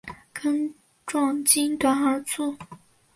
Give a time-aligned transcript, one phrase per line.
[0.33, 0.73] 根
[1.05, 2.57] 状茎短而粗。